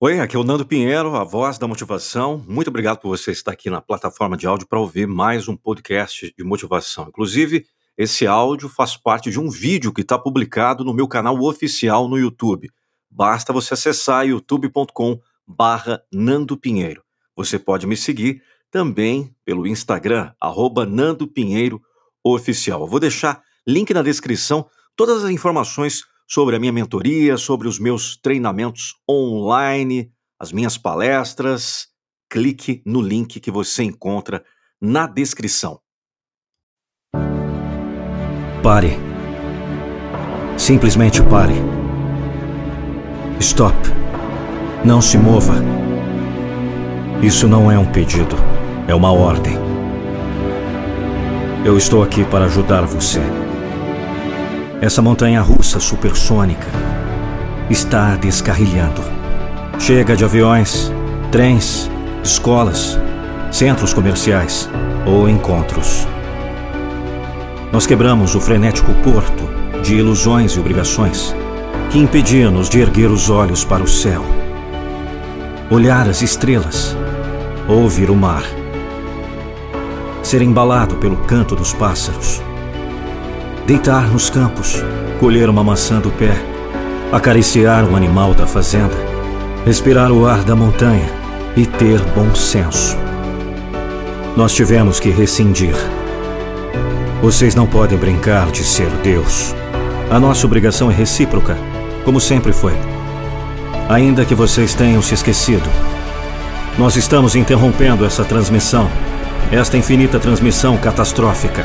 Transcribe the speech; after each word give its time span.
Oi, 0.00 0.18
aqui 0.18 0.34
é 0.34 0.38
o 0.38 0.42
Nando 0.42 0.66
Pinheiro, 0.66 1.14
a 1.14 1.22
voz 1.22 1.56
da 1.56 1.68
motivação. 1.68 2.44
Muito 2.48 2.66
obrigado 2.66 2.98
por 2.98 3.16
você 3.16 3.30
estar 3.30 3.52
aqui 3.52 3.70
na 3.70 3.80
plataforma 3.80 4.36
de 4.36 4.44
áudio 4.44 4.66
para 4.66 4.80
ouvir 4.80 5.06
mais 5.06 5.46
um 5.46 5.56
podcast 5.56 6.34
de 6.36 6.44
motivação. 6.44 7.06
Inclusive, 7.08 7.64
esse 7.96 8.26
áudio 8.26 8.68
faz 8.68 8.96
parte 8.96 9.30
de 9.30 9.38
um 9.38 9.48
vídeo 9.48 9.92
que 9.92 10.00
está 10.00 10.18
publicado 10.18 10.84
no 10.84 10.92
meu 10.92 11.06
canal 11.06 11.40
oficial 11.40 12.08
no 12.08 12.18
YouTube. 12.18 12.70
Basta 13.08 13.52
você 13.52 13.74
acessar 13.74 14.26
youtube.com 14.26 15.20
barra 15.46 16.02
Nando 16.12 16.56
Pinheiro. 16.56 17.04
Você 17.36 17.56
pode 17.56 17.86
me 17.86 17.96
seguir 17.96 18.42
também 18.72 19.32
pelo 19.44 19.64
Instagram, 19.64 20.32
arroba 20.40 20.84
Nando 20.84 21.28
Pinheiro 21.28 21.80
Oficial. 22.22 22.80
Eu 22.80 22.88
vou 22.88 22.98
deixar 22.98 23.42
link 23.64 23.94
na 23.94 24.02
descrição, 24.02 24.66
todas 24.96 25.22
as 25.22 25.30
informações 25.30 26.02
sobre 26.26 26.56
a 26.56 26.58
minha 26.58 26.72
mentoria, 26.72 27.36
sobre 27.36 27.68
os 27.68 27.78
meus 27.78 28.16
treinamentos 28.16 28.94
online, 29.08 30.10
as 30.38 30.52
minhas 30.52 30.78
palestras. 30.78 31.88
Clique 32.30 32.82
no 32.84 33.00
link 33.00 33.38
que 33.38 33.50
você 33.50 33.84
encontra 33.84 34.44
na 34.80 35.06
descrição. 35.06 35.80
Pare. 38.62 38.96
Simplesmente 40.56 41.22
pare. 41.22 41.54
Stop. 43.38 43.76
Não 44.84 45.02
se 45.02 45.18
mova. 45.18 45.54
Isso 47.22 47.46
não 47.46 47.70
é 47.70 47.78
um 47.78 47.90
pedido, 47.90 48.36
é 48.88 48.94
uma 48.94 49.12
ordem. 49.12 49.54
Eu 51.64 51.78
estou 51.78 52.02
aqui 52.02 52.24
para 52.24 52.44
ajudar 52.44 52.82
você. 52.82 53.20
Essa 54.84 55.00
montanha 55.00 55.40
russa 55.40 55.80
supersônica 55.80 56.66
está 57.70 58.16
descarrilhando. 58.16 59.00
Chega 59.78 60.14
de 60.14 60.26
aviões, 60.26 60.92
trens, 61.32 61.90
escolas, 62.22 62.98
centros 63.50 63.94
comerciais 63.94 64.68
ou 65.06 65.26
encontros. 65.26 66.06
Nós 67.72 67.86
quebramos 67.86 68.34
o 68.34 68.40
frenético 68.42 68.92
porto 69.02 69.48
de 69.82 69.94
ilusões 69.94 70.52
e 70.52 70.60
obrigações 70.60 71.34
que 71.88 71.98
impediam-nos 71.98 72.68
de 72.68 72.80
erguer 72.80 73.10
os 73.10 73.30
olhos 73.30 73.64
para 73.64 73.82
o 73.82 73.88
céu, 73.88 74.22
olhar 75.70 76.06
as 76.06 76.20
estrelas, 76.20 76.94
ouvir 77.66 78.10
o 78.10 78.14
mar, 78.14 78.44
ser 80.22 80.42
embalado 80.42 80.96
pelo 80.96 81.16
canto 81.24 81.56
dos 81.56 81.72
pássaros 81.72 82.42
deitar 83.66 84.06
nos 84.08 84.28
campos, 84.28 84.84
colher 85.18 85.48
uma 85.48 85.64
maçã 85.64 85.98
do 85.98 86.10
pé, 86.10 86.34
acariciar 87.10 87.88
um 87.88 87.96
animal 87.96 88.34
da 88.34 88.46
fazenda, 88.46 88.94
respirar 89.64 90.12
o 90.12 90.26
ar 90.26 90.44
da 90.44 90.54
montanha 90.54 91.08
e 91.56 91.64
ter 91.64 91.98
bom 92.14 92.34
senso. 92.34 92.96
Nós 94.36 94.52
tivemos 94.52 95.00
que 95.00 95.08
rescindir. 95.08 95.74
Vocês 97.22 97.54
não 97.54 97.66
podem 97.66 97.96
brincar 97.96 98.50
de 98.50 98.62
ser 98.62 98.90
Deus. 99.02 99.54
A 100.10 100.20
nossa 100.20 100.46
obrigação 100.46 100.90
é 100.90 100.94
recíproca, 100.94 101.56
como 102.04 102.20
sempre 102.20 102.52
foi. 102.52 102.74
Ainda 103.88 104.26
que 104.26 104.34
vocês 104.34 104.74
tenham 104.74 105.00
se 105.00 105.14
esquecido, 105.14 105.70
nós 106.78 106.96
estamos 106.96 107.34
interrompendo 107.34 108.04
essa 108.04 108.24
transmissão, 108.24 108.90
esta 109.50 109.78
infinita 109.78 110.18
transmissão 110.18 110.76
catastrófica 110.76 111.64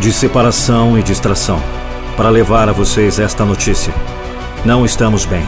de 0.00 0.12
separação 0.12 0.96
e 0.96 1.02
distração, 1.02 1.60
para 2.16 2.30
levar 2.30 2.68
a 2.68 2.72
vocês 2.72 3.18
esta 3.18 3.44
notícia. 3.44 3.92
Não 4.64 4.84
estamos 4.84 5.24
bem. 5.24 5.46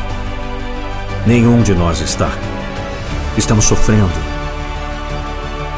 Nenhum 1.24 1.62
de 1.62 1.72
nós 1.72 2.00
está. 2.00 2.28
Estamos 3.36 3.64
sofrendo. 3.64 4.10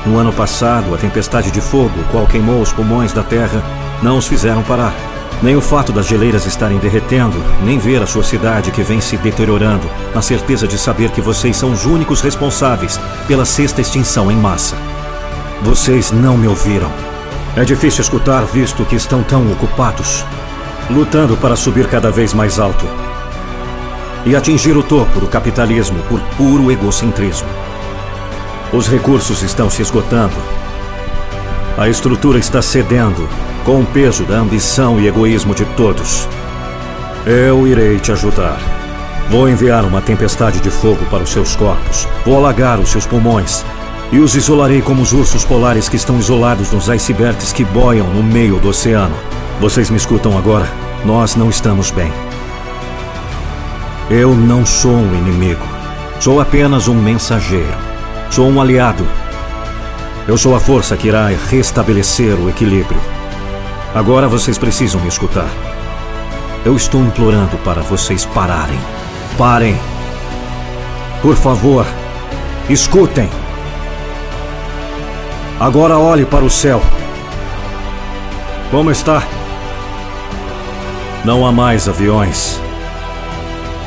No 0.06 0.18
ano 0.18 0.32
passado, 0.32 0.94
a 0.94 0.98
tempestade 0.98 1.50
de 1.50 1.60
fogo, 1.60 1.92
qual 2.10 2.26
queimou 2.26 2.62
os 2.62 2.72
pulmões 2.72 3.12
da 3.12 3.22
Terra, 3.22 3.62
não 4.02 4.16
os 4.16 4.27
fizeram 4.27 4.62
parar. 4.62 4.94
Nem 5.42 5.55
o 5.55 5.61
fato 5.61 5.92
das 5.92 6.06
geleiras 6.06 6.46
estarem 6.46 6.78
derretendo, 6.78 7.36
nem 7.62 7.78
ver 7.78 8.00
a 8.00 8.06
sua 8.06 8.22
cidade 8.22 8.70
que 8.70 8.82
vem 8.82 9.00
se 9.00 9.16
deteriorando, 9.18 9.88
na 10.14 10.22
certeza 10.22 10.66
de 10.66 10.78
saber 10.78 11.11
que 11.11 11.20
vocês 11.20 11.56
são 11.56 11.72
os 11.72 11.84
únicos 11.84 12.20
responsáveis 12.20 12.98
pela 13.28 13.44
sexta 13.44 13.80
extinção 13.80 14.30
em 14.30 14.36
massa. 14.36 14.77
Vocês 15.62 16.11
não 16.11 16.38
me 16.38 16.46
ouviram. 16.46 17.11
É 17.55 17.64
difícil 17.64 18.01
escutar 18.01 18.46
visto 18.46 18.83
que 18.86 18.96
estão 18.96 19.23
tão 19.23 19.52
ocupados, 19.52 20.24
lutando 20.89 21.36
para 21.36 21.55
subir 21.55 21.86
cada 21.86 22.11
vez 22.11 22.33
mais 22.33 22.58
alto 22.58 22.86
e 24.24 24.35
atingir 24.35 24.74
o 24.74 24.83
topo 24.83 25.20
do 25.20 25.27
capitalismo 25.27 26.02
por 26.08 26.18
puro 26.36 26.70
egocentrismo. 26.70 27.48
Os 28.73 28.89
recursos 28.89 29.42
estão 29.42 29.68
se 29.68 29.83
esgotando. 29.83 30.36
A 31.77 31.91
estrutura 31.91 32.39
está 32.39 32.62
cedendo 32.62 33.29
com 33.67 33.83
o 33.83 33.86
peso 33.86 34.24
da 34.24 34.36
ambição 34.36 34.98
e 34.98 35.07
egoísmo 35.07 35.55
de 35.55 35.67
todos. 35.77 36.27
Eu 37.27 37.67
irei 37.67 37.98
te 37.98 38.12
ajudar. 38.12 38.58
Vou 39.29 39.46
enviar 39.46 39.85
uma 39.85 40.01
tempestade 40.01 40.58
de 40.58 40.70
fogo 40.70 41.05
para 41.11 41.23
os 41.23 41.30
seus 41.30 41.55
corpos. 41.55 42.08
Vou 42.24 42.39
alagar 42.39 42.80
os 42.80 42.89
seus 42.89 43.05
pulmões 43.05 43.62
e 44.12 44.18
os 44.18 44.36
isolarei 44.36 44.83
como 44.83 45.02
os 45.02 45.14
ursos 45.14 45.42
polares 45.42 45.89
que 45.89 45.96
estão 45.96 46.18
isolados 46.18 46.70
nos 46.70 46.90
icebergs 46.90 47.50
que 47.50 47.64
boiam 47.64 48.06
no 48.08 48.23
meio 48.23 48.61
do 48.61 48.68
oceano. 48.68 49.17
Vocês 49.58 49.89
me 49.89 49.96
escutam 49.96 50.36
agora? 50.36 50.70
Nós 51.02 51.34
não 51.34 51.48
estamos 51.48 51.90
bem. 51.90 52.12
Eu 54.11 54.34
não 54.34 54.67
sou 54.67 54.92
um 54.92 55.14
inimigo. 55.17 55.67
Sou 56.20 56.42
apenas 56.42 56.89
um 56.89 56.95
mensageiro. 56.95 57.74
Sou 58.30 58.46
um 58.48 58.61
aliado. 58.61 59.06
Eu 60.29 60.36
sou 60.36 60.55
a 60.55 60.61
força 60.61 60.94
que 60.94 61.08
irá 61.08 61.29
restabelecer 61.48 62.39
o 62.39 62.50
equilíbrio. 62.50 63.00
Agora 63.94 64.29
vocês 64.29 64.58
precisam 64.58 65.00
me 65.00 65.08
escutar. 65.08 65.48
Eu 66.67 66.77
estou 66.77 67.00
implorando 67.00 67.56
para 67.58 67.80
vocês 67.80 68.27
pararem. 68.27 68.79
Parem. 69.39 69.77
Por 71.23 71.34
favor, 71.34 71.86
escutem. 72.68 73.42
Agora 75.61 75.98
olhe 75.98 76.24
para 76.24 76.45
o 76.45 76.51
céu. 76.51 76.83
Como 78.70 78.90
está? 78.90 79.23
Não 81.24 81.46
há 81.46 81.52
mais 81.52 81.89
aviões. 81.89 82.61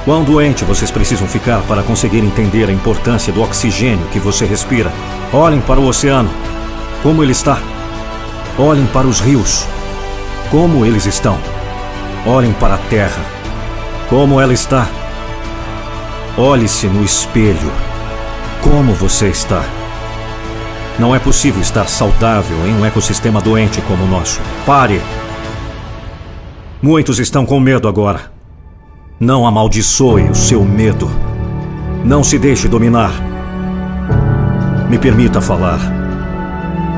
Quão 0.06 0.24
doente 0.24 0.64
vocês 0.64 0.92
precisam 0.92 1.28
ficar 1.28 1.62
para 1.64 1.81
conseguir 1.81 2.20
entender 2.20 2.70
a 2.70 2.72
importância 2.72 3.34
do 3.34 3.42
oxigênio 3.42 4.08
que 4.09 4.20
você 4.20 4.46
respira? 4.46 4.92
Olhem 5.34 5.59
para 5.59 5.80
o 5.80 5.88
oceano. 5.88 6.30
Como 7.02 7.24
ele 7.24 7.31
está? 7.31 7.58
Olhem 8.58 8.86
para 8.86 9.08
os 9.08 9.20
rios. 9.20 9.66
Como 10.52 10.86
eles 10.86 11.06
estão? 11.06 11.38
Olhem 12.25 12.54
para 12.54 12.75
a 12.75 12.78
terra. 12.78 13.22
Como 14.08 14.40
ela 14.40 14.54
está? 14.54 14.88
Olhe-se 16.38 16.88
no 16.88 17.04
espelho. 17.04 17.72
Como 18.62 18.94
você 18.94 19.28
está? 19.28 19.64
Não 20.97 21.13
é 21.13 21.19
possível 21.19 21.61
estar 21.61 21.88
saudável 21.89 22.57
em 22.66 22.73
um 22.73 22.85
ecossistema 22.85 23.41
doente 23.41 23.81
como 23.81 24.06
o 24.06 24.07
nosso. 24.07 24.39
Pare! 24.66 25.01
Muitos 26.81 27.19
estão 27.19 27.45
com 27.45 27.59
medo 27.59 27.88
agora. 27.88 28.31
Não 29.19 29.45
amaldiçoe 29.45 30.29
o 30.29 30.35
seu 30.35 30.63
medo. 30.63 31.09
Não 32.03 32.23
se 32.23 32.39
deixe 32.39 32.67
dominar. 32.67 33.11
Me 34.89 34.97
permita 34.97 35.41
falar. 35.41 35.79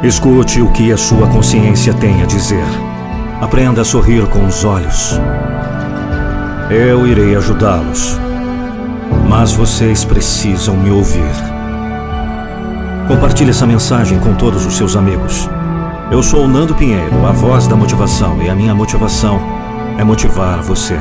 Escute 0.03 0.61
o 0.61 0.71
que 0.71 0.91
a 0.91 0.97
sua 0.97 1.27
consciência 1.27 1.93
tem 1.93 2.21
a 2.21 2.25
dizer. 2.25 2.65
Aprenda 3.41 3.81
a 3.81 3.85
sorrir 3.85 4.27
com 4.27 4.45
os 4.45 4.63
olhos. 4.63 5.19
Eu 6.69 7.07
irei 7.07 7.35
ajudá-los. 7.35 8.19
Mas 9.27 9.53
vocês 9.53 10.05
precisam 10.05 10.75
me 10.75 10.91
ouvir. 10.91 11.56
Compartilhe 13.07 13.51
essa 13.51 13.65
mensagem 13.65 14.19
com 14.19 14.35
todos 14.35 14.65
os 14.65 14.75
seus 14.75 14.97
amigos. 14.97 15.49
Eu 16.11 16.21
sou 16.21 16.43
o 16.43 16.47
Nando 16.47 16.75
Pinheiro, 16.75 17.25
a 17.25 17.31
voz 17.31 17.65
da 17.65 17.73
motivação, 17.73 18.43
e 18.43 18.49
a 18.49 18.55
minha 18.55 18.75
motivação 18.75 19.39
é 19.97 20.03
motivar 20.03 20.61
você. 20.61 20.99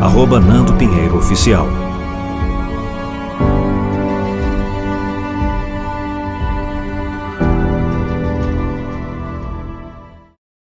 Arroba 0.00 0.40
Nando 0.40 0.72
Pinheiro 0.72 1.18
Oficial. 1.18 1.68